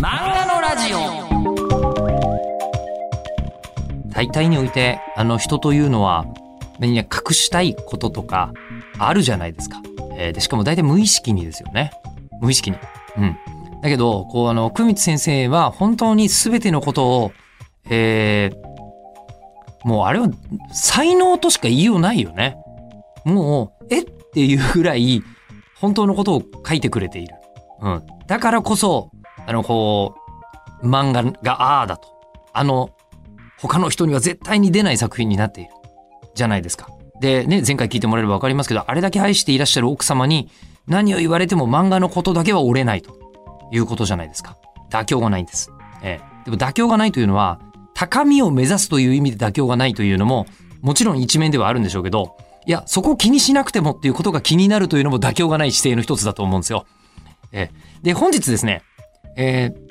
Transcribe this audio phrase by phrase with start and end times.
[0.00, 0.98] 漫画のラジオ。
[4.10, 6.24] 大体においてあの人というのは
[6.78, 8.52] 何や隠したいこととか
[8.98, 9.80] あるじゃないですか、
[10.16, 11.90] えーでしかも大体無意識にですよね。
[12.40, 12.76] 無意識に。
[13.16, 13.36] うん。
[13.82, 17.32] だけどこうあの久光先生は本当に全てのことを
[17.90, 18.68] えー
[19.84, 20.28] もうあれは
[20.72, 22.56] 才能としか言いようないよね。
[23.24, 24.02] もうえ？
[24.02, 25.24] っていうぐらい
[25.74, 27.34] 本当のことを書いてくれている。
[27.80, 28.06] うん。
[28.26, 29.10] だからこそ、
[29.46, 30.14] あの、こ
[30.82, 32.08] う、漫画がああだと。
[32.52, 32.90] あの、
[33.60, 35.70] 他の人には絶対に出ない作品になっている。
[36.34, 36.88] じゃないですか。
[37.20, 40.50] で、ね、前回聞いてもらえればわかりますけど、あれだけ愛していらっしゃる奥様に
[40.86, 43.18] 何を言われても漫画のことだけは折れないと
[43.72, 44.56] いうことじゃないですか。
[44.90, 45.70] 妥協がないんです。
[46.02, 46.44] ええ。
[46.44, 47.60] でも妥協がないというのは、
[47.94, 50.46] 高みを目指すという意味で妥協がないというのも、
[50.80, 56.86] もちろん一面ではあるんでしょうけど、いや、そこを気にしなくてもっていうことが気になるというのも妥協がない姿勢の一つだと思うんですよ。
[57.50, 58.82] えーで、本日ですね、
[59.38, 59.88] えー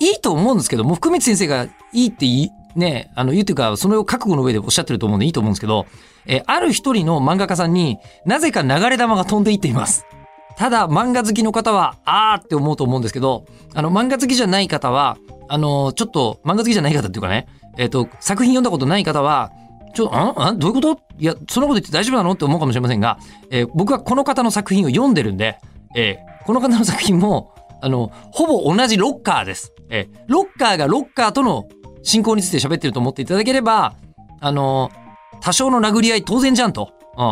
[0.00, 5.86] いいと思うんですけど、もう福光先生がいいって言い、ね、あの、言うというか、それを覚悟の上でおっしゃってると思うんでいいと思うんですけど、
[6.26, 10.04] えーある一人の漫画家さんになぜか流れ玉が飛んでいっています。
[10.56, 15.16] ただ、漫画好きの方は、あーって思うと思うんですけど、あの、漫画好きじゃない方は、
[15.48, 17.46] あの、ちょっと、漫画好きじゃない方っていうかね、
[17.78, 19.52] えっ、と、作品読んだことない方は、
[19.94, 21.00] ちょ、あんあどういうこと？
[21.18, 22.32] いや、そんなこと言って大丈夫なの？
[22.32, 23.18] って思うかもしれませんが、
[23.50, 25.58] えー僕はこの方の作品を読んでるんで、
[25.96, 27.53] えーこの方の作品も、
[27.84, 29.74] あの、ほぼ同じロッカーです。
[29.90, 31.68] えロッカーがロッカーとの
[32.02, 33.94] 進行について喋ってると思っていただければ、
[34.40, 34.90] あの、
[35.42, 36.94] 多少の殴り合い当然じゃんと。
[37.18, 37.24] うん。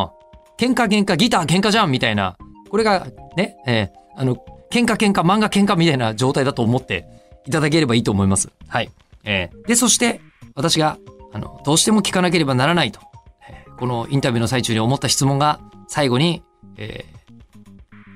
[0.59, 2.37] 喧嘩喧嘩、ギター喧嘩じゃんみたいな。
[2.71, 4.37] これが、ね、えーあの、
[4.71, 7.07] 喧嘩喧嘩、漫画喧嘩みたいな状態だと思って
[7.47, 8.51] いただければいいと思います。
[8.69, 8.91] はい。
[9.25, 10.21] えーで、そして、
[10.55, 10.99] 私が、
[11.33, 13.01] あの、どうしても聞かなければならないと、
[13.49, 16.43] えーこのインタビューの最中に思った質問が最後に、
[16.77, 17.13] えー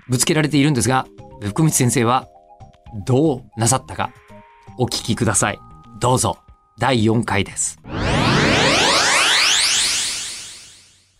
[0.08, 1.06] ぶつけられているんですが、
[1.40, 2.28] 福光先生は
[3.04, 4.12] どうなさったか
[4.78, 5.58] お聞きください。
[6.00, 6.38] どうぞ。
[6.78, 7.78] 第4回です。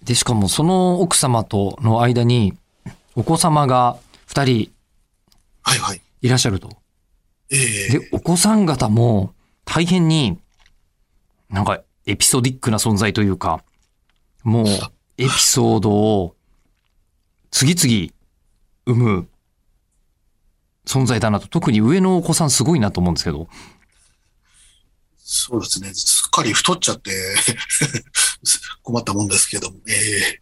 [0.03, 2.55] で、しかもその奥様との間に
[3.15, 3.97] お子様が
[4.29, 4.71] 2人
[5.63, 6.01] はいはい。
[6.23, 6.71] いらっしゃると。
[7.51, 7.57] え
[7.91, 10.39] えで、お子さん方も大変に
[11.51, 13.63] なんかエピソディックな存在というか、
[14.45, 14.67] もう
[15.19, 16.37] エピソードを
[17.51, 18.13] 次々
[18.87, 19.29] 生む
[20.87, 21.49] 存在だなと。
[21.49, 23.49] 特に上のお子さんすごいなと思うんですけど。
[25.19, 25.93] そうですね。
[25.93, 27.11] すっかり太っちゃって
[28.83, 29.77] 困ったもんですけども。
[29.89, 30.41] ええ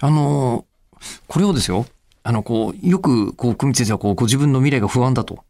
[0.00, 0.68] あのー
[1.26, 1.86] これをですよ。
[2.22, 5.44] あの、こう、よく、こう、久美先生はこう、ご自分の未来が不安だと、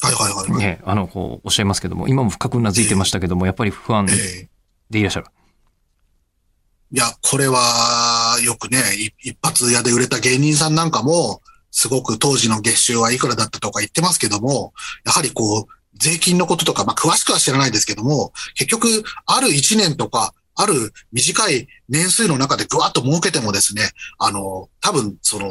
[0.00, 0.58] はいはいはいはい。
[0.58, 4.48] ね、あの、こう、おっしゃいますけども、今も深くうなずいてましたけども、やっぱり不安ええ
[4.90, 5.26] でいらっしゃる。
[6.92, 11.40] いや、これは、よくね、い一発屋で売れた芸人さんなんかも、
[11.72, 14.72] すごく当時の月収はいくらだったとか言ってますけども、
[15.04, 25.48] やはりこう、税金のこととか、まあ、詳しくは知らないですけども、結局、ある1年とか、ある短い年数の中でぐわっと儲けてもですね、あの、多分、その、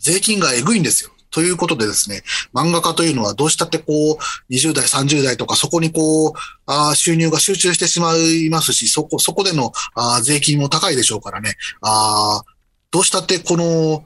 [0.00, 1.10] 税金がえぐいんですよ。
[1.30, 6.32] ということでですね、漫画家というのはどうしたってこう、20代、30代とかそこにこう、
[6.66, 12.42] あ収入が集中してしまいますし、そこ、そこでのあ税金も高いでしょうからね、あ
[12.90, 14.04] どうしたってこの、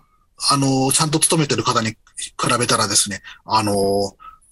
[0.50, 1.96] あの、ちゃんと勤めてる方に比
[2.58, 3.72] べたらですね、あの、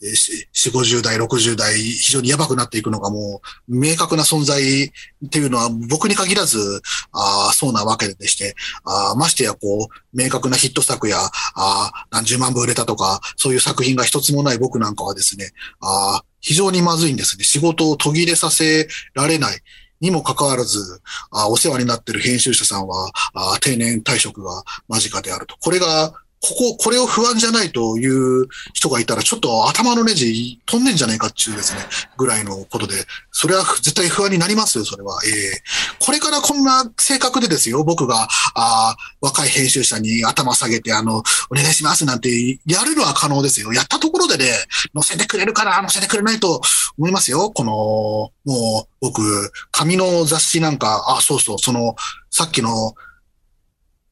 [0.03, 6.82] えーし4、50代、60代、非常にやばくなっていくのがもう、明確な存在っていうのは僕に限らず、
[7.12, 11.19] あそうなわけでして、あましてやこう、明確なヒット作や、
[11.54, 17.44] あ何十万部売れたとか、そういう作品が一つもない僕なんかはですね、あ非常にまずいんですね。
[17.44, 19.60] 仕事を途切れさせられない。
[20.02, 25.56] にもかかわらず、あお世話になっている編集者さんは、あ定年退職が間近であると。
[25.60, 31.82] これが、ここ、これを不安じゃないという人がいたら、ちょっと頭のネジ飛んでんじゃないかっていうですね、
[32.16, 32.94] ぐらいのことで、
[33.30, 35.20] それは絶対不安になりますよ、それは。
[35.25, 35.62] ええ
[36.00, 43.72] これからこんな性格でですよ、僕が、あー若い編集者に頭下げて、あの、お願いしますなんてやるのは可能ですよ。
[43.72, 44.46] やったところでね、
[44.94, 46.61] 載せてくれるかな、載せてくれないと
[46.99, 47.52] 思いますよ。
[47.52, 51.94] この、もう、僕、紙の雑誌なんか、あ、そうそう、その、
[52.31, 52.94] さっきの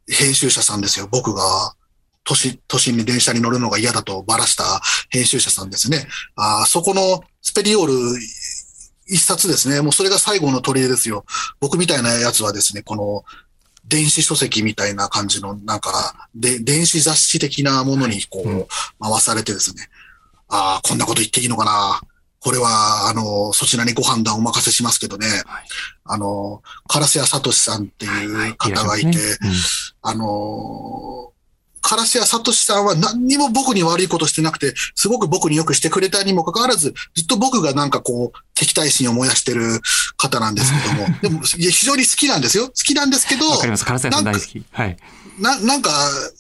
[0.09, 1.75] 編集者さんですよ、僕が。
[2.25, 4.81] 都心、都心に電車に乗るのが嫌だとばらした
[5.11, 6.07] 編集者さんですね。
[6.37, 7.93] あそこのスペリオール
[9.07, 9.81] 一冊ですね。
[9.81, 11.25] もうそれが最後の取り柄ですよ。
[11.59, 13.25] 僕みたいなやつはですね、この
[13.87, 18.67] 電子書籍みたいな感じの、なんか、で、電子雑誌的なものにこう、
[19.01, 19.89] 回されてですね。
[20.49, 22.01] ああ、こんなこと言っていいのかな。
[22.39, 25.27] これは、あの、そちらにご判断お任せしますけどね。
[25.27, 25.65] はい
[26.13, 29.19] あの、烏谷聡さんっていう方がいて、
[30.03, 31.40] あのー
[31.83, 39.81] 唐瀬谷聡さんは何にも僕に悪いことしてなくて、すごく僕によくしてくれたにもかかわらず、ずっと僕がなんかこう、敵対心を燃やしてる
[40.17, 42.67] 方なんですけども、 でも、非常に好きなんですよ。
[42.67, 43.85] 好きなんですけど、わかります。
[43.85, 44.63] 唐瀬さん大好き。
[44.71, 44.97] はい。
[45.39, 45.91] な、なんか、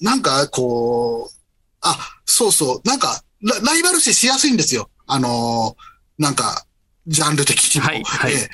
[0.01, 1.37] なんか、こう、
[1.81, 4.91] あ、そうそう、なんか、ラライバル視しやすいんですよ。
[5.07, 6.67] あのー、なんか、
[7.07, 7.87] ジャンル的にも。
[7.87, 8.51] はいはいええ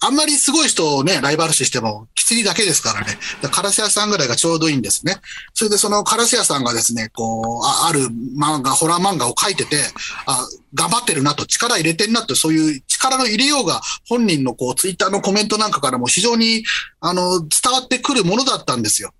[0.00, 3.18] あんまりすごい人をね、ライバル視しても、きつりだけですからね。
[3.40, 5.16] だからカラス屋さんぐらいがちょうどいいんですね。
[5.54, 8.00] それでそのカラス屋さんがですね、こう、あある
[8.38, 9.78] 漫画、ホラー漫画を書いてて、
[10.26, 16.64] あ、頑張ってるなと、力入れてんなと、そういう力の入れようが、本人のこう、ツイッターのコメントなんかからも非常に、
[17.00, 19.12] あの、伝わってくるものだったんですよ。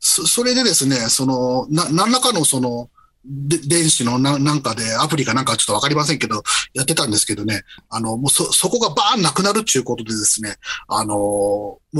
[0.00, 2.90] そそれでですね、その、な、何らかのその、
[3.24, 6.42] で電子のななんかで、アプリかなんかちょっとわかりませんけど、
[6.74, 10.56] やってたんですけどね、あの、もうそ、そこがバーンなくなるっていうことでですね、
[10.88, 11.98] あの、もう、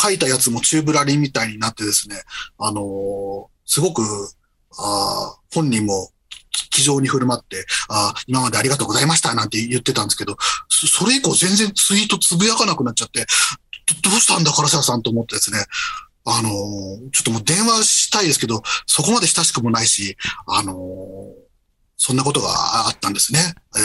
[0.00, 2.16] 書いたやつもチューブラリみたいになってですね、
[2.58, 4.02] あの、すごく、
[4.80, 6.10] あ本人も
[6.70, 10.36] 気丈に振る舞って、あ今までありがとうございましたなんて言ってたんですけど、
[10.68, 13.26] それ以降全然ツイートつぶやかなくなっちゃって、
[14.02, 15.58] どどうしたんだ、唐沢さんと思ってですね、
[16.30, 20.16] あのーちょっともう電話したいですけど、そこまで親しくもないし、
[20.46, 20.76] あのー
[21.96, 22.48] そんなことが
[22.86, 23.40] あったんですね。
[23.76, 23.82] えー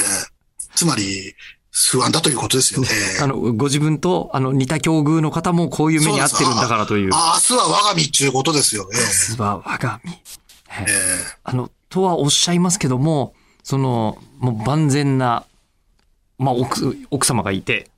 [0.75, 1.35] つまり、
[1.71, 2.83] 不安だということですよ。
[2.83, 7.11] えーあの、ご自分と、あの、似た境遇の方もこういう目に遭ってるんだからという。
[7.13, 8.87] あ明日は我が身っていうことですよ。
[8.93, 10.11] えー明日は我が身。
[10.11, 10.15] え
[11.43, 15.45] あの、とはおっしゃいますけども、その、もう万全な、
[16.37, 17.89] まあ、奥、奥様がいて、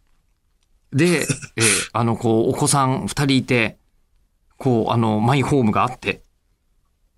[0.94, 1.28] で、
[1.58, 3.78] えーあの、こう、お子さん二人いて、
[4.58, 6.22] こう、あの、マイホームがあって、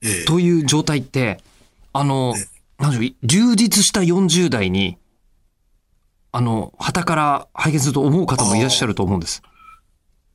[0.01, 1.39] ーえーという状態って、
[1.93, 4.97] あのえ、なんでしょう、充実した40代に、
[6.31, 9.41] あの、旗から拝見すると思う方もいらっしゃると思うんです。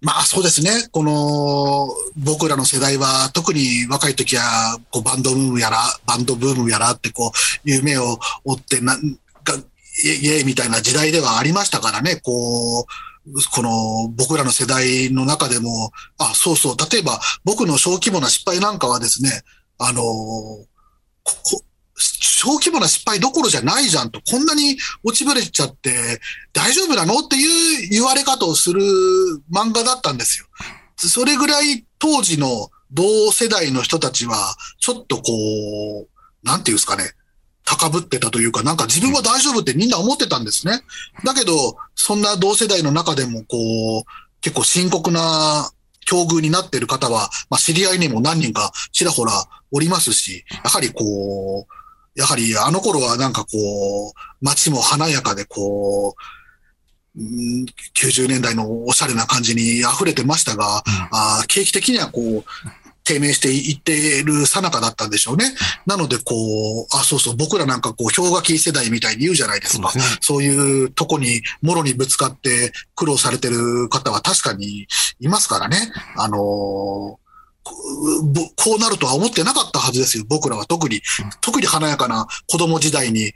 [0.00, 0.88] まあそうですね。
[0.90, 7.30] この、僕らの世代は、特に若い時は、こうバンドブームやら、バンドブームやらって、こう、
[7.62, 9.54] 夢を追って、なんか、
[10.04, 12.84] イエイみたいな時代ではありましたからね、こう、
[13.52, 19.42] この僕らの世代の中でも、あ、そうそう、例えば僕の小規模な失敗なんかはですね、
[19.78, 20.66] あの、こ
[21.24, 21.62] こ
[21.94, 26.20] 小規模な失敗どころじゃないじゃんと、こんなに落ちぶれちゃって
[26.52, 28.82] 大丈夫なのっていう言われ方をする
[29.52, 30.46] 漫画だったんですよ。
[30.96, 35.22] それぐらい当時の同世代の人たちは、ちょっとこ
[36.02, 36.08] う、
[36.42, 37.12] なんていうんですかね、
[37.72, 40.82] 高ぶってたというか、なんか自分は大丈夫ってみんな思ってたんですね。
[41.24, 44.02] だけど、そんな同世代の中でも、こう、
[44.42, 45.70] 結構深刻な
[46.06, 49.32] 境遇になっている方は、まあ知り合いにも何人かちらほら
[49.70, 56.12] おりますし、やはりこう、やはりあの頃はなんかこう、街も華やかでこう、
[57.14, 62.44] うん90年代のおしゃれな感じに溢れてましたが、あー景気的にはこう、
[63.12, 65.44] 低迷していっている最中だったんでしょうね。
[65.86, 69.90] なので、こう、あ、そうそう、僕らなんかこう、氷河期世代みたいに言うじゃないですか。
[69.90, 74.86] そうねそういうとこに、もろにぶつかって苦労されてる方は確かに
[75.20, 75.76] いますからね。
[76.16, 77.22] あのー
[77.64, 80.24] こうなるとは思ってなかったはずですよ。
[80.28, 81.00] 僕らは特に、
[81.40, 83.32] 特に華やかな子供時代に、えー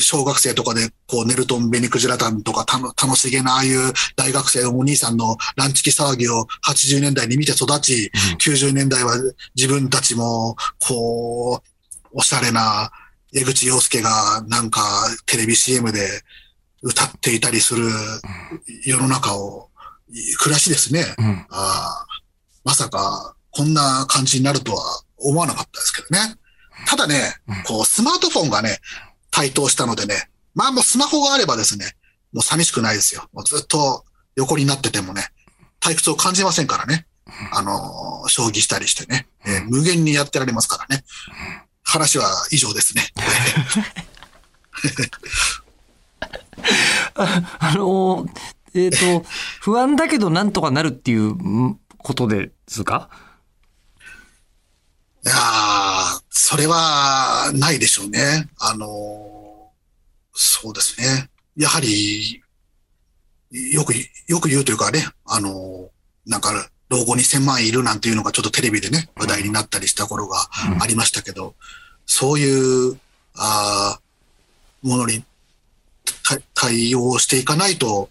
[0.00, 8.10] 小学生とかで、こう、ネルトン・ベニクジラタンとか、たの楽しげな、ああいう大学生のお兄さんのランチキ騒ぎを80年代に見て育ち、
[8.40, 9.14] 90年代は
[9.54, 11.68] 自分たちも、こう、
[12.12, 12.90] おしゃれな
[13.34, 14.80] 江口洋介がなんか
[15.26, 16.08] テレビ CM で
[16.82, 17.88] 歌っていたりする
[18.84, 19.70] 世の中を、
[20.38, 21.04] 暮らしですね。
[21.18, 21.46] うん。
[21.50, 22.16] あー
[22.64, 26.36] まさかこんな感じになるとは思わなかったですけどね。
[26.86, 28.80] ただねうん、こうスマートフォンがね、
[29.36, 31.84] 台頭したのでね、まあもうスマホがあればですね、
[32.32, 33.28] もう寂しくないですよ。
[33.34, 35.28] もうずっと横になっててもね、
[35.78, 37.06] 退屈を感じませんからね。
[37.52, 41.04] あのー将棋したりしてね、えー無限にやってられますからね。
[41.82, 43.02] 話は以上ですね。
[47.14, 48.26] あの、
[48.74, 49.24] えっ、と、
[49.60, 53.10] 不安だけどなんとかなるっていうんことですか？
[55.24, 58.46] いやーそれはないでしょうね。
[58.58, 59.56] あのー
[60.38, 61.30] そうですね。
[61.56, 62.42] やはり、
[63.50, 63.94] よく、
[64.28, 71.54] よく言うというかね、あのーなんか、老後2000万円いるなんていうのがちょっとテレビでね、話題になったりした頃がうんありましたけど、
[72.04, 73.00] そういう、
[73.34, 75.24] あーものに
[76.22, 78.10] た対応していかないと、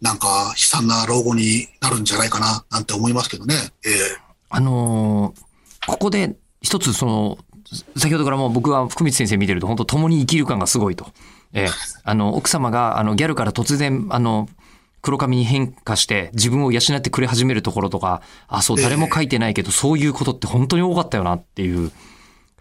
[0.00, 3.54] なんか悲惨な老後になるんじゃないかな、なんて思いますけどね。
[3.84, 3.94] ええ
[4.48, 7.38] あのーここで一つその、
[7.96, 11.08] 先ほどからもう僕は福光先生見てると本当共に生きる感がすごいと。
[11.52, 11.68] ええ
[12.04, 14.48] あの、奥様があのギャルから突然、あの、
[15.00, 21.92] 黒髪に変化して自分を養ってくれ始めるところとか、あ、そう、ええ誰も書いてないけど、そういうことって本当に多かったよなっていう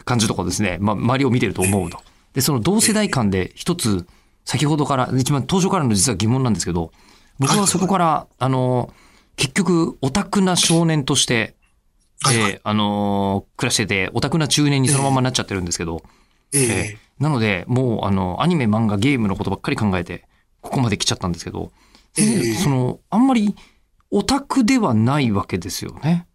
[0.05, 1.99] 感じとかですね、まあ、周りを見てると思うと。
[2.33, 4.05] で、その同世代間で一つ、
[4.45, 6.91] 先ほどから、一番当初からの実は疑問なんですけど、
[7.39, 8.93] 僕はそこから、あの、
[9.35, 11.56] 結局、オタクな少年として、
[12.21, 12.51] はいはい。
[12.51, 16.03] えーあのー暮らしてて、オタクな中年にそのままなっちゃってるんですけど、
[16.53, 16.65] ええ。
[16.65, 20.27] えーなので、もう、あの、アニメ、漫画、ゲームのことばっかり考えて、
[20.61, 21.71] ここまで来ちゃったんですけど、
[22.15, 22.53] ええ。
[22.53, 23.55] その、あんまり、
[24.11, 26.27] オタクではないわけですよね。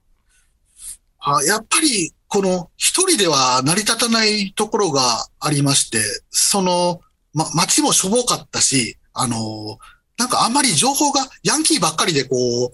[1.21, 7.01] あやっぱり、この一人では成り立たないところがありまして、その、
[7.33, 9.79] ま、街もしょぼかったし、あの、
[10.19, 12.37] なんかあんまり情報が、ヤンキーばっかりでこ
[12.67, 12.71] う、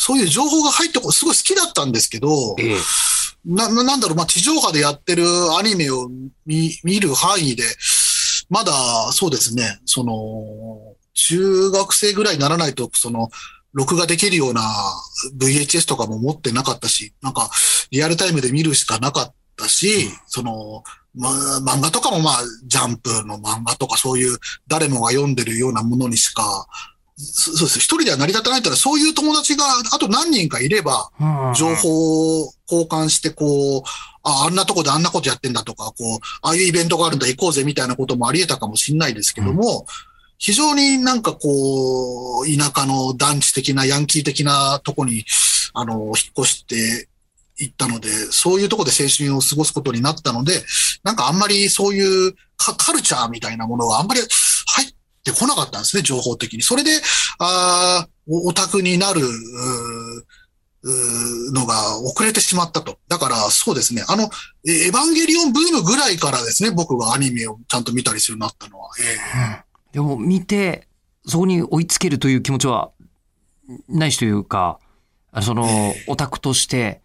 [0.00, 2.76] そういう情報が入ってこ、すごい好きだったんですけど、ええ。
[3.44, 5.24] な、ななんだろう、まあ、地上波でやってる
[5.58, 6.08] アニメを
[6.46, 7.64] 見、見る範囲で、
[8.48, 8.72] まだ、
[9.12, 13.28] そうですね、その、中学生ぐらいにならないと、その、
[13.72, 14.62] 録画できるような
[15.36, 17.50] VHS とかも持ってなかったし、なんか、
[17.90, 20.84] リアルタイムで見るしかなかったし、その、
[21.16, 24.38] ま、漫画とかもまあ、ジャンプの漫画とかそういう
[24.68, 26.68] 誰もが読んでるようなものにしか、
[27.20, 27.78] そそうです。
[27.80, 33.82] 一人では成り立たないってのは、そういう友達があと何人かいれば、うん情報を交換して、こう、
[34.22, 39.86] あ、あんなとこであんなことやってんだとか、こう、ああいうイベントがあるんだ、行こうぜみたいなこともあり得たかもしれないですけども、
[40.38, 45.24] 非常になんかこう、田舎の団地的な、ヤンキー的なとこに、
[45.74, 47.08] あの、引っ越して
[47.56, 50.62] 行ったので、そういうとこで青春を過ごすことになったので、
[51.02, 54.94] なんかあんまりそういうカカルチャーみたいなものがあんまり入っ
[55.30, 56.62] てこなかったんですね、情報的に。
[56.62, 56.90] それで、
[57.38, 59.22] あーおオタクになる、
[61.52, 62.98] のが遅れてしまったと。
[63.08, 64.04] だから、そうですね。
[64.08, 64.30] あの、
[64.66, 68.90] えエヴァンゲリオンブームぐらいからですね、僕がアニメをちゃんと見たりするようになったのは。
[69.00, 70.86] えでも見て、
[71.26, 72.90] そこに追いつけるという気持ちは
[73.88, 74.78] ないしというか、
[75.42, 77.02] そのえ、オタクとして、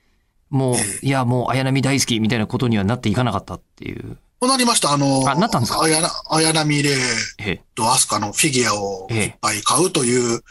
[0.50, 4.18] もう、いや、もう綾波大好きみたいなことにはなっていかなかったっていう。
[4.48, 4.92] なりました。
[4.92, 5.82] あの、あなったんですか？
[5.82, 7.64] 綾波レイええ。
[7.76, 10.42] とアスカのフィギュアをいっぱい買うという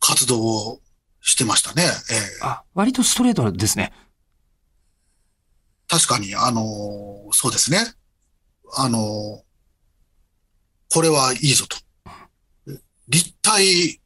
[0.00, 0.80] 活動を
[1.20, 1.82] してましたね。
[1.82, 1.88] ええ
[2.42, 3.92] あ、割とストレートですね。
[5.88, 7.78] 確かに、あの、そうですね。
[8.76, 9.42] あの、
[10.92, 11.76] これはいいぞと。
[13.08, 14.00] 立体、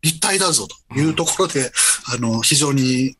[0.00, 1.70] 立体だぞというところで、
[2.12, 3.16] あの、非常に、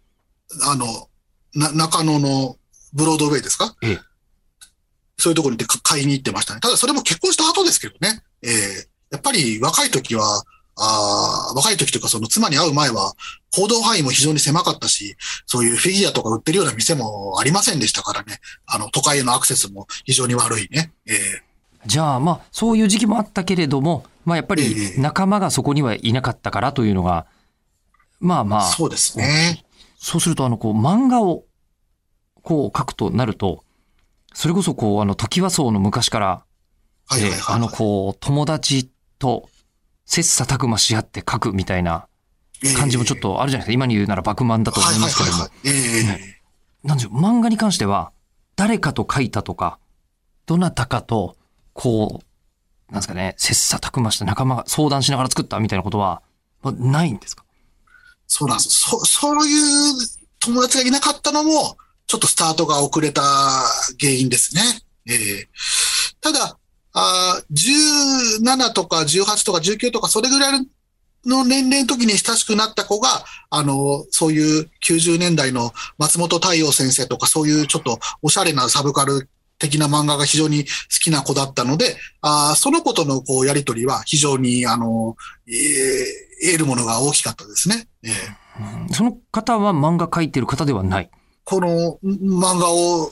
[0.63, 1.09] あの、
[1.55, 2.57] な、中野の
[2.95, 3.77] ブロードウェイですか？
[3.83, 4.01] ええ
[5.19, 6.61] そういうところに行ってか買いに行ってましたね。
[6.61, 8.23] ただそれも結婚した後ですけどね。
[8.43, 10.43] ええやっぱり若い時は、
[10.77, 13.15] あー若い時とかその妻に会う前は
[13.57, 18.39] 行動範囲も非常に狭かったし、そういうフィギュアとか売ってるような店もありませんでしたからね。
[18.67, 20.93] あの、都会へのアクセスも非常に悪いね。
[21.07, 21.43] ええ
[21.87, 27.27] じゃあ、まあ、そういう時期もあったけれども、まあ、やっぱりええ仲間がそこにはいなかったからというのが、
[28.21, 29.65] まあまあ、そうですね。
[29.97, 31.45] そうすると、あの、こう、漫画を、
[32.43, 33.65] こう、書くとなると、
[34.35, 36.45] それこそ、こう、あの、時はそうの昔から、
[37.07, 39.49] はいはいはい、えーあの、こう、友達と、
[40.07, 42.07] 切磋琢磨し合って書くみたいな
[42.77, 43.73] 感じもちょっとあるじゃないですか。
[43.73, 45.43] 今に言うなら、バクマンだと思いますけども。
[45.43, 46.19] はいはいはいはい。
[46.19, 46.39] ええ
[46.85, 48.13] なんでしょう、漫画に関しては、
[48.57, 49.79] 誰かと書いたとか、
[50.47, 51.37] どなたかと、
[51.73, 56.23] こう、なんですかね、切磋琢磨した仲間が相談しながら作ったみたいなことは、
[56.63, 57.45] まあないんですか？
[58.27, 58.71] そうなんです。
[58.71, 59.95] そ、そういう
[60.41, 61.77] 友達がいなかったのも、
[62.09, 63.23] ちょっとスタートが遅れた
[64.01, 64.63] 原因ですね。
[65.07, 65.49] ええ
[66.21, 66.59] ただ、
[66.95, 70.67] あ17とか18とか19とかそれぐらい
[71.25, 80.71] の年齢の時に親しくなった子が、あの、そういう90年代の松本太陽先生とかそういうちょっとおしゃれなサブカル的な漫画が非常に好
[81.03, 87.89] きな子だったので、あその子とのこうやりとりは非常に、あの、えー得るものが大きかったですね。
[88.03, 88.13] ええ
[88.93, 91.11] その方は漫画描いてる方ではない。
[91.49, 93.11] この漫画を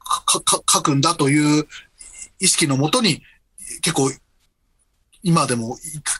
[0.00, 1.68] かか書くんだという
[2.40, 3.22] 意識のもとに、
[3.80, 4.10] 結構、
[5.22, 5.76] 今でも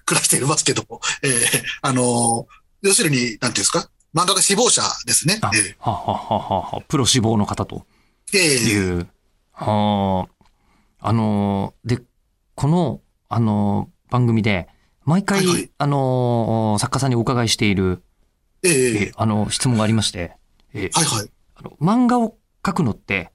[0.06, 0.84] 暮らしていますけど、
[1.24, 1.32] ええ
[1.82, 2.46] あの、
[2.82, 5.40] 要するに、なんていうんですか、漫画が志望者ですね。
[5.80, 7.84] はははははプロ志望の方と。
[8.32, 8.40] ええ。
[8.42, 9.08] えいう。
[9.50, 10.28] は
[11.00, 12.02] あ、あのー、で、
[12.54, 14.68] この、あのー、番組で、
[15.04, 15.70] 毎回、はいはい。
[15.78, 18.04] あのー、作家さんにお伺いしている、
[18.62, 18.72] ええ。
[18.72, 20.36] ええあの、質問がありまして、
[20.74, 20.90] え。
[20.92, 21.30] はいはい。
[21.60, 23.30] あの漫画を描くのって、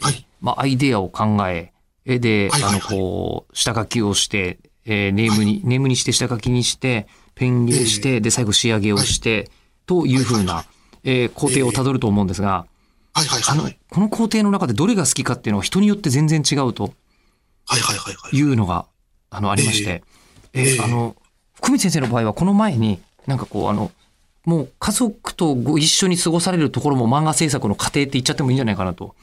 [0.00, 0.26] はい。
[0.40, 1.72] まあ、アイデアを考え、
[2.04, 2.80] えで、はいはいはい。
[2.80, 9.50] あの、こう、下書きをして、えーネームに、ネームにして下書きにして、ペン入れして、で、最後仕上げをして、
[9.86, 10.64] というふうな、
[11.04, 12.66] えー工程をたどると思うんですが、
[13.14, 13.72] はいはいあのはい。
[13.72, 16.94] はい。、この工程の中でどれが好きかっていうのは人によって全然違うと
[17.66, 18.36] はいはいはいはい。
[18.36, 18.86] いうのが、
[19.30, 20.02] あの、ありまして、
[20.52, 20.66] えー。
[20.72, 21.14] ええあの、
[21.54, 23.92] 福光先生の場合はこの前に、なんかこう、あの、
[24.44, 29.14] もう家族とご一緒に過ごされるところも漫画制作の過程って言っちゃってもいいんじゃないかなと、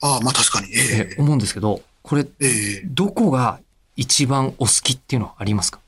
[0.00, 0.68] ああ、まあ確かに。
[0.74, 3.60] ええ思うんですけど、これ、えええどこが
[3.96, 5.80] 一番お好きっていうのはありますか？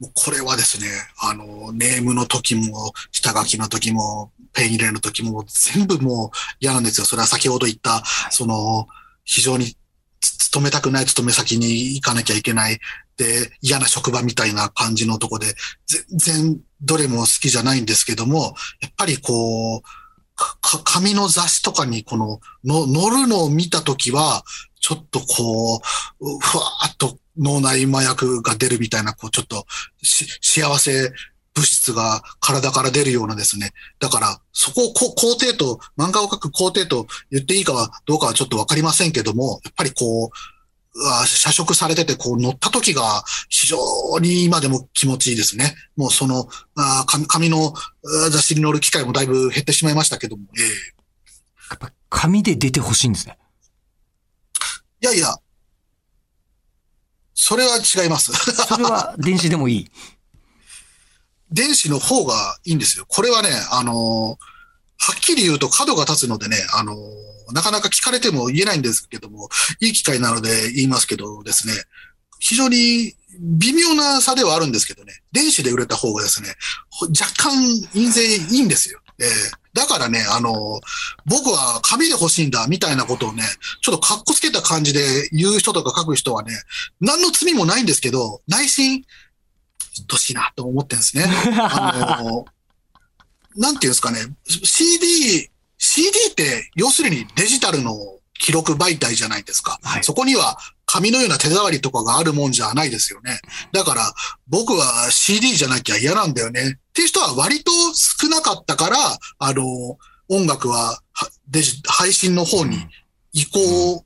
[0.00, 0.88] もうこれはですね、
[1.20, 7.06] あの、ネームの時も、下書きの時も、ペン入れの時も、全部もう嫌なんですよ。
[7.06, 8.88] それは先ほど言った、その、
[9.24, 9.76] 非常に
[10.20, 12.80] つ勤めたくない勤め先に行かなきゃいけない。
[13.16, 15.54] で、嫌な職場みたいな感じのとこで、
[15.86, 19.82] 全然どれも好きじゃないんですけども、やっぱりこう、
[20.34, 24.44] かか紙の雑誌とかにこの、の、乗るのを見たときは、
[24.80, 29.66] ちょっとこう、ふわーっと脳内麻薬が出るみたいな、こう、ちょっと
[30.02, 31.12] し、幸せ
[31.54, 33.72] 物質が体から出るようなですね。
[34.00, 40.30] だから、そこをこ肯定と、漫画を描く肯定と言っていいかはどうかはちょっとわかりませんけども、やっぱりこう、
[41.26, 43.78] 社食されてて、こう乗った時が非常
[44.20, 45.74] に今でも気持ちいいですね。
[45.96, 47.72] もうその、あー紙紙の
[48.30, 50.64] 雑誌に載る機会もだいぶ減ってしまいましたけども、ええ
[51.70, 53.38] やっぱ紙で出てほしいんですね。
[55.00, 55.34] いやいや、
[57.34, 58.32] それは違います。
[58.32, 59.90] それは電子でもいい。
[61.50, 63.04] 電子の方がいいんですよ。
[63.08, 64.51] これはね、あのー
[65.04, 66.96] はっきり言うと角が立つのでね、あのー
[67.52, 69.48] なかなか聞かれても言えないんですけども、
[69.80, 71.74] いい機会なので言いますけどですね、
[72.38, 76.48] 非常に微妙な差ではあるんですけどね、電子で売れた方がですね、
[76.88, 77.52] ほ若干
[77.92, 79.00] 印税いいんですよ。
[79.20, 79.26] えー
[79.74, 80.80] だからね、あのー
[81.24, 83.42] 僕は紙で欲しいんだ、みたいなことをね、
[83.80, 86.52] ちょっと格好つけた感じで言う人とか書く人はね、
[87.00, 89.02] 何の罪もないんですけど、内心、
[90.08, 91.24] どしいなと思ってるんですね。
[91.58, 92.44] あの、
[93.56, 97.96] なんていうんですかね、CD、CD って要するにデジタルの
[98.34, 99.78] 記録媒体じゃないですか。
[99.82, 103.40] はいそこには紙のような手触りとかがあるもんじゃないですよね。
[103.72, 104.12] だから
[104.46, 106.60] 僕は CD じゃなきゃ嫌なんだよね。
[106.60, 108.96] っていう人は割と少なかったから、
[109.38, 109.64] あの、
[110.28, 112.76] 音楽ははデジ配信の方に
[113.32, 114.04] 移行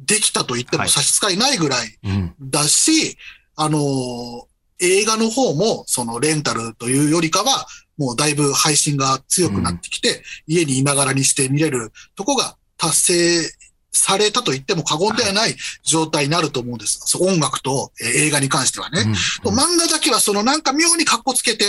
[0.00, 2.34] できたと言ってはいも差し支えないぐらいうん。
[2.40, 3.16] だし、
[3.54, 4.42] あのー
[4.78, 13.50] 映画の方も、そのレンタルというよりかは、もうだいぶ配信が強くなってきて、家にいながらにして見れるとこが達成
[13.92, 17.00] されたと言っても過言ではない状態になると思うんです。
[17.06, 19.02] そう音楽とえー映画に関してはね。
[19.44, 21.64] うん漫画だけはそのなんか妙に格好つけて、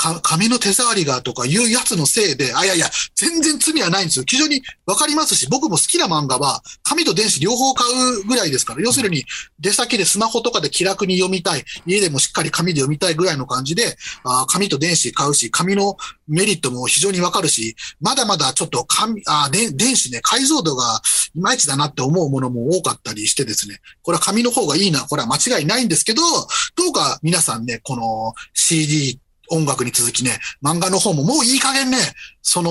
[0.00, 4.24] か紙の手触りがとかいうやつのせいで、あ、いやいや、全然罪はないんですよ。
[4.26, 7.86] 非常にわかりますし、僕も好きな漫画は、紙と電子両方買
[8.22, 9.26] うぐらいですから、要するに、
[9.58, 21.02] 出先でスマホとかで気楽に読みたい、家でもしっかり紙で読みたいぐらいの感じで、あ紙と電子買うし、紙のメリットも非常にわかるし、まだまだちょっと紙、あで電子ね、解像度が
[21.34, 31.98] いまいちだなって思うものも多かったりしてですね、これは紙の方がいいな、これは間違いないんですけど、どうか皆さんね、この CD 音楽に続きね、漫画の方ももういい加減ね、
[32.42, 32.70] その、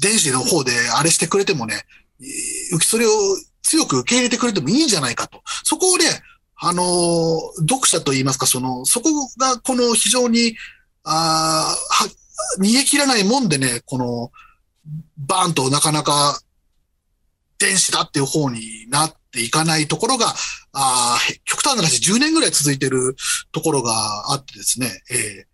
[0.00, 1.84] 電子の方であれしてくれてもね、
[2.80, 3.10] それを
[3.62, 5.42] 強く受け入れてくれてもいいんじゃないかと。
[5.64, 6.04] そこをね、
[6.56, 10.56] あの読者といいますか、その、そこがこの非常に、
[11.04, 12.10] あーは、
[12.60, 14.30] 逃げ切らないもんでね、この、
[15.16, 16.40] バーンとなかなか
[17.58, 20.34] 電子だっていう方になっていかないところが、
[20.72, 23.14] あ極端な話10年ぐらい続いてる
[23.52, 25.51] ところがあってですね、えー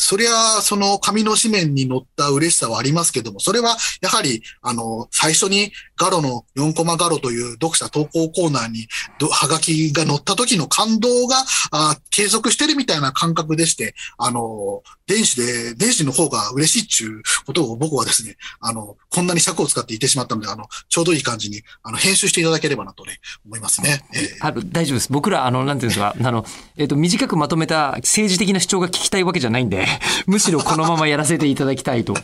[0.00, 0.30] そりゃ、
[0.62, 11.36] その紙の紙面に載った嬉しさはありますけども、それはやはり、あの、最初にガロの4コマガロという読者投稿コーナーにどはがきが載った時の感動が
[11.70, 24.02] あ継続してるみたいな感覚でして、あの、電子で、電子の方が嬉しいっていうことを僕はですね、あの、こんなに尺を使って言ってしまったので、あの、ちょうどいい感じに、あの、編集していただければなとね、思いますね。
[24.14, 25.12] えーあ大丈夫です。
[25.12, 29.86] 僕ら、あの、なんていうんですか、あの、えっ、と、短くまとめた政治的な主張が聞きたいわけじゃないんで、
[30.26, 32.14] むしろこのままやらせていただきたいと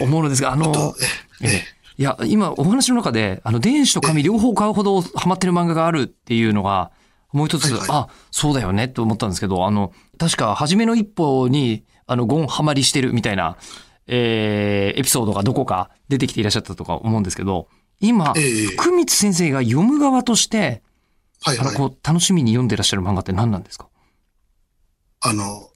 [0.00, 0.96] 思うのですが、あの、と
[1.42, 1.62] え
[1.98, 6.90] いや、今お話の中で、あの、電子と紙両方買うほどハマってる漫画があるっていうのが、
[7.32, 7.88] もう一つ、はいはい。
[7.90, 13.56] あ、そうだよねって思ったんですけど、あの、確か、初めの一歩に、あの、ゴンハマりしてるみたいな、
[14.06, 17.68] えーエピソードがどこか出てきていらっしゃったとか思うんですけど、
[18.00, 20.82] 今、えー久光先生が読む側として、
[21.42, 21.68] はいはい。
[21.68, 23.88] あのこう楽しみに読んでらっしゃる漫画って何なんですか？
[25.20, 25.67] あの、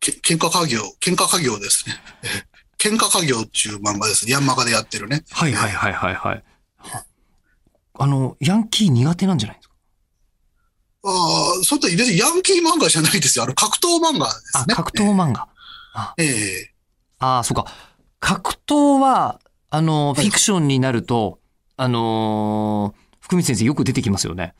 [0.00, 1.96] け喧嘩家業、喧嘩家業ですね。
[2.78, 4.32] 喧嘩家業っていう漫画ですね。
[4.32, 5.24] ヤンマガでやってるね。
[5.30, 6.44] はいはいはいはいはい。
[8.00, 9.74] あの、ヤンキー苦手なんじゃないですか？
[11.04, 11.10] あ
[11.60, 13.44] あ、そんな別にヤンキー漫画じゃないですよ。
[13.44, 14.74] あの、格闘漫画ですあ、ね。
[14.74, 15.48] 格闘漫画。
[16.18, 16.74] ええ
[17.18, 17.66] ああ、そうか。
[18.20, 21.40] 格闘は、あの、フはいィクションになると、
[21.76, 24.54] あのー福光先生よく出てきますよね。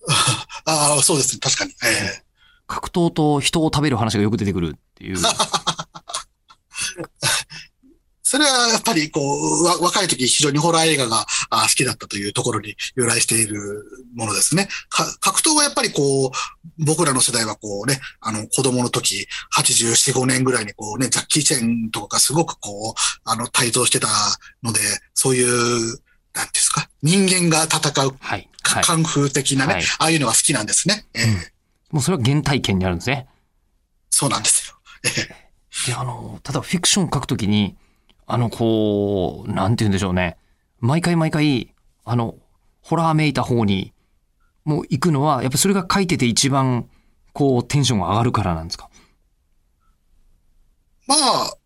[0.64, 1.40] ああ、そうですね。
[1.40, 1.70] 確かに。
[1.84, 2.25] ええ
[2.66, 5.18] 格闘と人を食べる話がよく出てくるっていう。
[8.28, 13.84] それはやっぱりこう、わ若い時非常にホラー映画があ好きだったというところに由来している
[14.16, 14.68] ものですね。
[14.88, 16.30] か格闘はやっぱりこう、
[16.84, 24.08] 僕らの世代はこうね、あの子供の時、84、5年ぐらいにこうね、ジャッキー・チェンとかがすごくこう、あの、台頭してた
[24.64, 24.80] ので、
[25.14, 26.00] そういう、
[26.34, 28.50] なんですか、人間が戦う、はい。
[28.62, 31.06] カンフー的なね、はいああいうのが好きなんですね。
[31.14, 31.55] ええうん
[31.96, 33.26] もうそれは原体験にあるんですね。
[34.10, 34.76] そうなんですよ。
[35.04, 35.08] え
[35.88, 37.74] えで、あの、ただフィクション書くときに、
[38.26, 40.36] あの、こう、なんて言うんでしょうね。
[40.78, 42.34] 毎回毎回、あの、
[42.82, 43.94] ホラーめいた方に、
[44.64, 46.88] もう行くのは、やっぱそれが書いてて一番、
[47.32, 48.90] こう、テンションが上がるからなんですか？
[51.06, 51.56] まあ、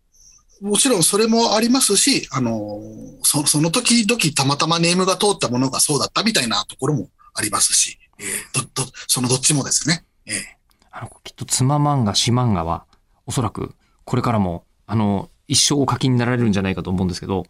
[0.60, 2.80] もちろんそれもありますし、あの、
[3.22, 8.26] そその時々たまたまネームが通ったものがそうだったみたいなところもありますし、えー
[8.74, 10.04] ど、ど、そのどっちもですね。
[10.30, 10.60] えー
[10.92, 12.84] あの、きっと妻漫画、詩漫画は、
[13.26, 17.46] おそらく、これからも、あの、一生お書きになられるんじゃないかと思うんですけど、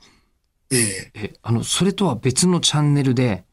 [0.71, 3.45] えーえ、あの、それとは別のチャンネルで、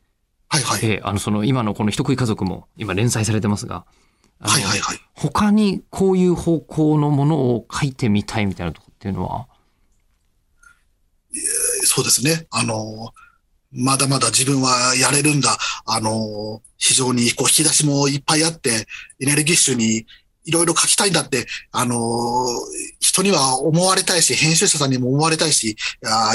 [0.50, 0.80] はいはい。
[0.84, 3.86] え、あの、その、今のこの人食い家族も、今連載されてますが、
[4.40, 5.00] はいはいはい。
[5.16, 9.48] 他にこういう方向のものを書いてみたいみたいなとこっていうのは、
[11.84, 12.48] そうですね。
[12.52, 13.14] あの、
[13.78, 15.58] まだまだ自分はやれるんだ。
[15.86, 18.88] あの、非常にこう引き出しもいっぱいあって、
[19.20, 20.06] エネルギッシュに
[20.46, 22.46] いろいろ書きたいんだって、あの、
[23.00, 25.76] 人には思われたいし、編集者さんにも思われたいし、い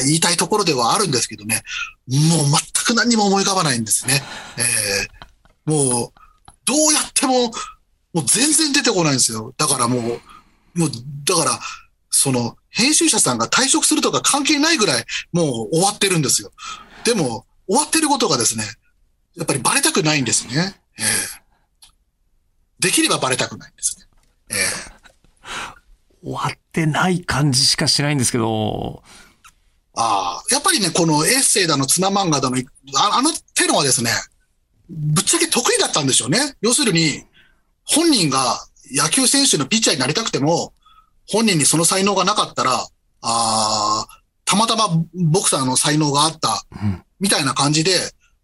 [0.06, 1.62] 言いたいところではあるんですけどね、
[2.08, 2.18] もう
[2.50, 4.22] 全く何にも思い浮かばないんですね。
[4.58, 5.22] えー
[5.64, 6.12] もう、
[6.64, 7.50] どうやっても、
[8.12, 9.54] もう全然出てこないんですよ。
[9.56, 10.02] だからもう、
[10.78, 10.90] もう、
[11.24, 11.60] だから、
[12.10, 16.52] その、編集者さんが退職するとか関係ないぐらい、もう終わってるんですよ。
[17.04, 18.64] でも、終わってることがですね、
[19.36, 20.76] やっぱりバレたくないんですね。
[20.98, 21.42] ええ
[22.80, 24.06] できればバレたくないんですね。
[24.50, 24.58] ええ
[26.24, 29.02] 終わってない感じしかしないんですけど、
[29.94, 32.56] ああ、やっぱりね、このエッセイだの、ツナ漫画だの、
[32.96, 34.10] ああの手のはですね、
[34.88, 36.56] ぶっちゃけ得意だったんでしょうね。
[36.60, 37.24] 要するに、
[37.84, 40.72] 本人が野球選手のピッチャーになりたくても、
[41.28, 42.88] 本人にその才能がなかったら、あ
[43.20, 44.06] あ、
[44.52, 47.92] たまたまボクサーの才能があった、うんみたいな感じで、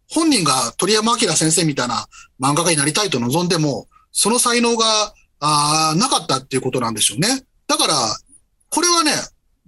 [0.08, 2.06] 本人が鳥山明先生みたいな
[2.40, 7.44] 漫画家になりたいと望んでも、その才能が、あーなかったっていうことなんでしょうね。
[7.66, 7.94] だから、
[8.70, 9.10] これはね、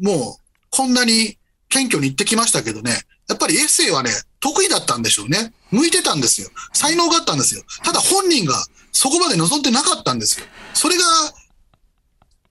[0.00, 2.92] もう、こんなに謙虚に言ってきましたけどね、
[3.28, 5.52] やっぱりエッセイはね、得意だったんでしょうね。
[5.72, 6.50] 向いてたんですよ。
[6.72, 7.64] 才能があったんですよ。
[7.82, 8.54] ただ本人が
[8.92, 10.46] そこまで望んでなかったんですよ。
[10.74, 11.02] それが、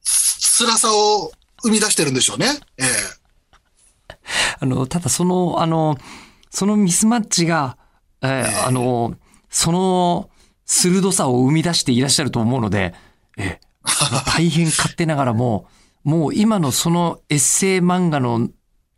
[0.03, 1.31] つ辛さを
[1.63, 2.59] 生み出してるんでしょうね。
[2.77, 3.18] ええ
[4.59, 5.97] あの、ただその、あの、
[6.49, 7.77] そのミスマッチが、
[8.21, 9.15] えーええあの、
[9.49, 10.29] その
[10.65, 12.93] 鋭さを生み出していらっしゃると思うので、
[13.37, 13.69] えー
[14.25, 15.67] 大変勝手ながらも、
[16.03, 18.49] もう今のそのエッセイ漫画の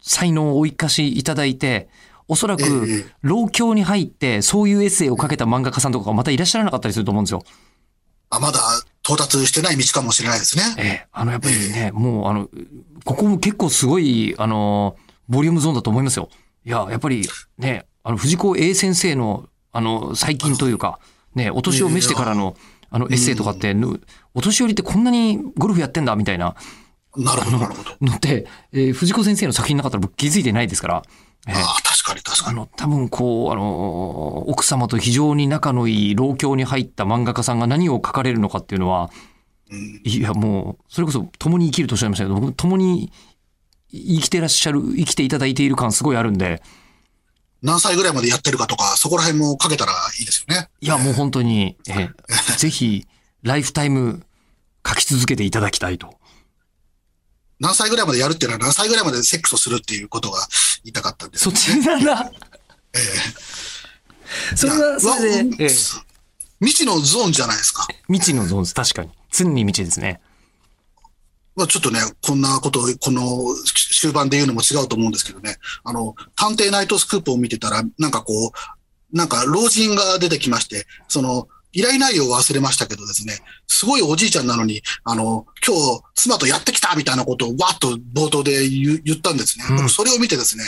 [0.01, 1.89] 才能をお生かしいただいて、
[2.27, 7.43] おそらえくえ老境に入って、そういうエッセイをかけた漫画家さんとかがまたいらっしゃらなかったりすると思うんですよ。
[8.29, 8.59] あまだ
[9.03, 10.63] 到達してない道かもしれないですね。
[10.77, 12.49] ええ、あの、やっぱりね、もう、あの、
[13.03, 14.95] ここも結構すごい、あの、
[15.31, 16.29] ボリュームゾーンだと思いますよ。
[16.65, 20.99] いや、やっぱりね、あの、藤子 A 先生の、あの、最近というか、
[21.33, 22.55] ね、お年を召してからの、
[22.89, 24.01] あの、エッセイとかって、ぬ
[24.33, 26.55] お年寄りってこんなにゴルフやってんだ、みたいな
[27.17, 27.91] なるほど、なるほど。
[28.01, 31.03] のって、えー藤子先生の作品なかったら僕気づいてないですから、
[31.47, 32.57] ええああ、確かに確かに。
[32.57, 39.09] あの、多分こう、あの、奥様と非常に仲のいい老境に入った漫画家さんが何を書かれるのかっていうのは、
[39.71, 43.11] うんいや、もう、それこそ共に生きるとおっしゃいましたけど、僕、共に
[43.91, 46.61] 生きてらっしゃる、生きていただいている感すごいあるんで、
[47.61, 50.69] 何歳ぐらいまでやってるかとか、そこら辺もかけたらいいですよね。
[50.81, 52.11] いや、もう本当に、えー
[52.57, 53.05] ぜひ、
[53.43, 54.25] ライフタイム
[54.87, 56.15] 書き続けていただきたいと。
[57.59, 60.47] 何歳ぐらいまでやるっていうのは何歳ぐらいまでセックスをするっていうことが
[60.83, 61.43] 言いたかったんです。
[61.43, 62.31] そっちなんだ。
[64.55, 66.01] それは、それで、えいやー
[66.61, 67.87] 未知のゾーンじゃないですか。
[68.07, 68.75] 未知のゾーンです。
[68.75, 69.09] 確かに。
[69.31, 70.21] 常に未知ですね。
[71.55, 73.55] まあ、ちょっとね、こんなことを、この
[73.99, 78.51] 終盤で言うのも違うと思うんですけどね、あの、探偵ナイトスクープを見てたら、なんかこう、
[79.15, 89.65] なんか老人が出てきまして、その、依頼内容を忘れましたけどですね、すごいおじいちゃんなのに、あの、今日妻とやってきたみたいなことをわっと冒頭で言ったんですね。
[89.69, 90.63] うん僕それを見てですね、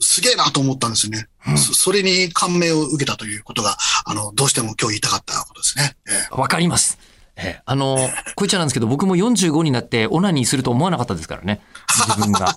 [0.00, 1.74] すげえなと思ったんですよね、うんそ。
[1.74, 5.96] それに感銘を受けたということが、あの、どうしても今日言いたかったことですね。
[6.08, 6.98] ええわかります。
[7.36, 7.98] えーあの、
[8.34, 11.60] こいつらなんですけど、僕も45になってオナニーすると思わなかったですからね。
[12.08, 12.56] 自分が。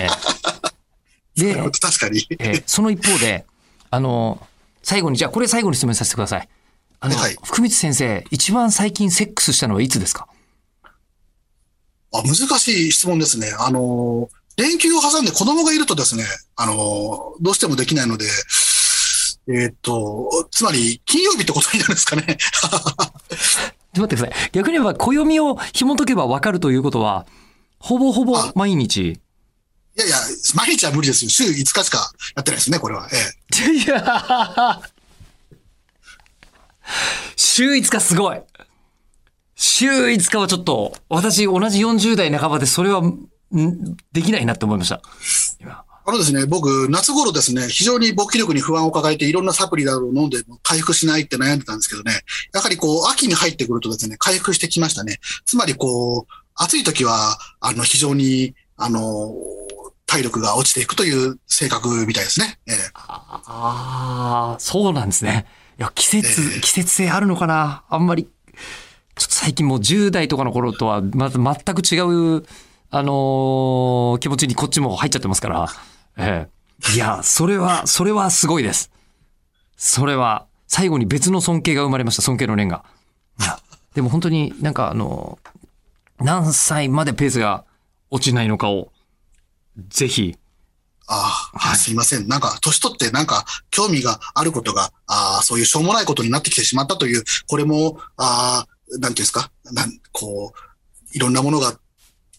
[0.00, 0.38] えー
[1.36, 2.26] で、確かに。
[2.40, 3.46] えーその一方で、
[3.90, 4.44] あの、
[4.82, 6.48] 最後に、じゃあこれ最後に質問させてください。
[7.00, 10.26] あの、はい福光先生、一番最近セックスしたのはいつですか？
[12.12, 13.52] あ難しい質問ですね。
[13.58, 16.24] あの、連休を挟んで子供がいるとですね、
[16.56, 18.24] あの、どうしてもできないので、
[19.50, 22.36] えーっと、つまり、金曜日ってことになるんですかね。
[23.94, 24.50] ちょっと待ってください。
[24.52, 27.26] 逆に言えば、暦を紐解けばわかるということは、
[27.78, 29.12] ほぼほぼあ毎日。
[29.12, 30.16] いやいや、
[30.54, 31.30] 毎日は無理ですよ。
[31.30, 33.08] 週5日しかやってないですね、これは。
[33.12, 33.72] ええ。
[33.72, 34.80] いやー
[37.36, 38.40] 週5日すごい
[39.54, 43.28] 週5日はちょっと、私同じ40代半ばでそれは、ん
[44.12, 45.02] できないなって思いました。
[46.08, 52.22] 今あのですね、僕、夏頃ですね、非常に勃起力に不安を抱えていろんなサプリなどを飲んでも回復しないって悩んでたんですけどね、
[52.54, 55.18] やはりこう、秋に入ってくるとですね、回復してきましたね。
[55.44, 59.34] つまりこう、暑い時は、あの、非常に、あの、
[60.06, 62.58] 体力が落ちていくという性格みたいですね。
[62.66, 65.44] ええああ、そうなんですね。
[65.78, 67.84] いや、季節、ええ季節性あるのかな？
[67.90, 68.30] あんまり、ちょ
[69.24, 72.00] っと最近もう10代とかの頃とはまず全く違
[72.38, 72.46] う、
[72.90, 75.68] あのー気持ちにこっちも入っちゃってますから。
[76.18, 76.94] ええ。
[76.94, 78.90] いや、それは、それはすごいです。
[79.76, 82.84] それは、最後に別の尊敬が生まれました、尊敬の念が。
[83.40, 83.58] いや、
[83.94, 85.38] でも本当になんかあの
[86.20, 87.64] 何歳までペースが
[88.10, 88.92] 落ちないのかを、
[89.88, 90.36] ぜひ、
[91.06, 92.28] ああ、はいすいません。
[92.28, 101.78] なんか、年取ってなんか、興味があることが、ああ、そういうしょうもないことになってきてしまったという、これも、ああ、なんていうんですか、なん、こう、いろんなものが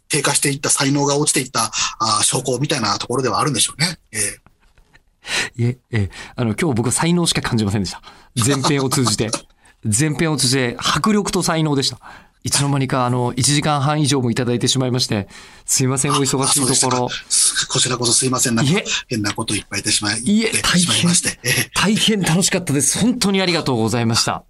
[0.10, 1.66] 低下していった、才能が落ちていった、
[2.00, 4.00] ああ、証拠みたいなところではあるんでしょうね。
[4.12, 4.50] ええ
[5.56, 8.02] いえ、ええ、あの、今日僕は才能しか感じませんでした。
[8.36, 9.30] 前編を通じて。
[9.86, 12.00] 前編を通じて、迫力と才能でした。
[12.44, 15.28] いつの間にか、あの、1時間半以上もいただいてしまいまして、
[15.66, 17.10] すいません、お忙しいところ
[17.68, 18.56] こちらこそすいません。
[18.56, 18.72] なんか
[19.08, 21.12] 変なこといっぱい言ってしまい、いえ大変
[21.76, 22.98] 大変楽しかったです。
[23.00, 24.44] 本当にありがとうございました。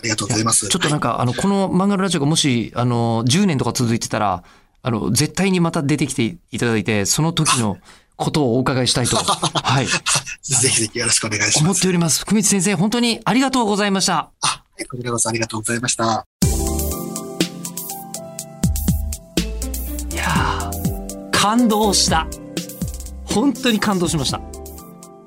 [0.00, 0.68] ありがとうございます。
[0.68, 4.44] ちょっとなんか、あの、この漫画のラジオがもし、あの、10年とか続いてたら、
[4.82, 7.78] あの、絶対にまた出てきていただいて、その時の
[8.16, 9.86] ことをお伺いしたいと、はい、
[10.42, 11.80] ぜひぜひよろしくお願いし思っます。
[11.80, 12.20] ております。
[12.20, 14.30] 福光先生、本当にありがとうございました。
[14.42, 16.26] あ、はいこちらこそありがとうございました。
[20.12, 22.26] いやー感動した。
[23.24, 24.40] 本当に感動しました。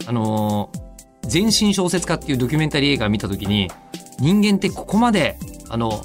[0.05, 0.83] あのー
[1.27, 3.71] 全身小説家っていうドキュメンタリー映画を見たときに、
[4.19, 5.37] 人間ってここまで、
[5.69, 6.03] あの、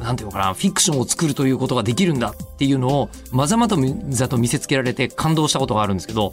[0.00, 6.32] なんていうのかな、フィクションを作るということができるんだっていうのを、まざまざと見せつけられて感動したことがあるんですけど、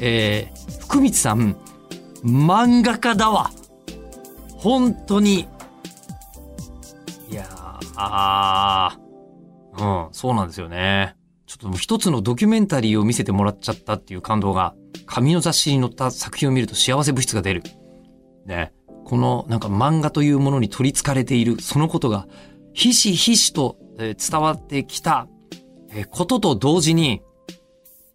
[0.00, 1.56] えー、福光さん、
[2.24, 3.52] 漫画家だわ。
[4.56, 5.46] 本当に。
[7.30, 8.98] いやー、あ
[9.78, 11.14] うん、そうなんですよね。
[11.46, 14.74] ちょっともう一つのドキュメンタリーを見せてもらっちゃったっていう感動が、
[15.06, 17.62] 紙の雑誌に載った作品を見ると幸せ物質が出る。
[18.44, 18.72] ね。
[19.04, 22.26] このなんか漫画というものに取り憑かれている、そのことが、
[22.72, 25.28] ひしひしとえー伝わってきた、
[25.92, 27.22] えことと同時に、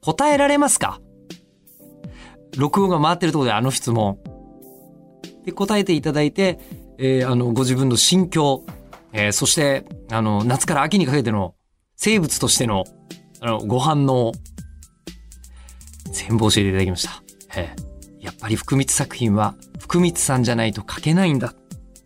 [0.02, 1.02] 答えられますか？
[2.58, 4.18] 録音が回ってるところであの質問。
[5.46, 6.60] で、答えていただいて、
[6.98, 8.64] えーあの、ご自分の心境、
[9.14, 11.56] えーそして、あの、夏から秋にかけての
[11.96, 12.84] 生物としての、
[13.42, 14.32] あの、ご反応、
[16.12, 17.24] 全部教えていただきました。
[17.56, 17.86] えー
[18.26, 21.54] やっぱり福光作品は、福光さんじゃないと書けないんだ。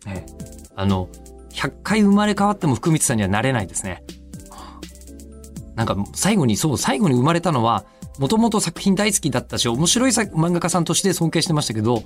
[0.06, 1.08] えーあの、
[1.52, 4.02] 100回生まれ変わっても福光さんにはなれないですね。
[5.80, 7.86] なんか最後に、そう、最後に生まれたのは、
[8.18, 12.02] もともと作品大好きだったし、面白い漫画家さんとして尊敬してましたけど、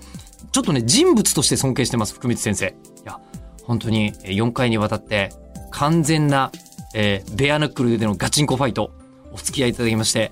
[0.53, 2.67] ちょっとね、人物として尊敬してます、福光先生。
[2.67, 2.73] い
[3.05, 3.19] や、
[3.65, 5.33] 本当に4回にわたって、
[5.73, 6.53] 完全な、
[6.95, 8.93] えーベアナックルでのガチンコファイト、
[9.33, 10.31] お付き合いいただきまして、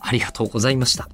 [0.00, 1.08] ありがとうございました。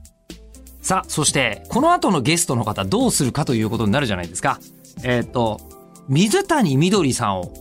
[0.81, 4.61] さあ、そして、この後のゲストの方どうするかということになるじゃないですか。
[5.03, 5.61] えーっと、
[6.09, 7.53] 水谷みどりさんを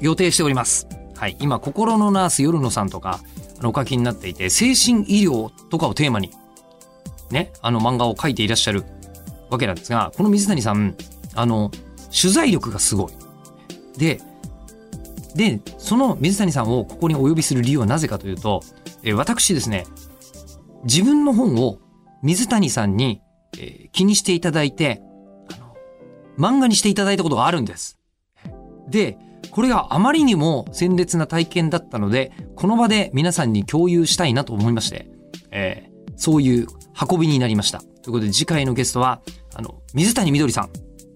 [0.00, 0.88] 予定しております。
[1.16, 1.36] はい。
[1.40, 3.20] 今、心のナース夜野さんとか、
[3.58, 6.30] あのお書きになっていて、精神医療とかをテーマに、
[7.30, 8.84] ね、あの漫画を描いていらっしゃる
[9.50, 10.94] わけなんですが、この水谷さん、
[11.34, 11.70] あの、
[12.14, 13.12] 取材力がすごい。
[13.98, 14.20] で、
[15.34, 18.62] で、その水谷さんをここにお呼びする理由はなぜかというと、
[19.02, 19.86] え私ですね、
[20.84, 21.78] 自分の本を
[22.22, 23.20] 水谷さんに、
[23.58, 25.00] えー気にしていただいて、
[25.50, 25.74] あの、
[26.38, 27.98] 漫画にしていただいたことがあるんです。
[28.90, 29.16] で、
[29.50, 35.08] これがあまりにも鮮烈な体験だったので、この場で皆さんに共有したいなと思いまして、
[35.50, 36.66] えーそういう
[37.10, 37.78] 運びになりました。
[37.78, 39.20] ということで次回のゲストは、
[39.54, 40.70] あの、水谷みどりさん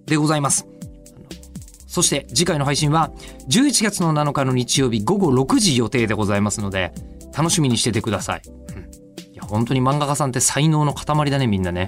[0.06, 0.66] でございます。
[1.86, 3.10] そして次回の配信は
[3.48, 6.92] 11月の7日の日曜日午後6時予定でございますので、
[7.36, 8.42] 楽しみにしててください。
[8.46, 8.90] うん
[9.32, 11.86] いや、本当に漫画家さんって才能の塊だね、みんなね。